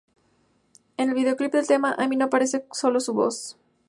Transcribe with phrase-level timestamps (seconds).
[0.97, 3.59] En el videoclip del tema, Amy no aparece, sólo su voz.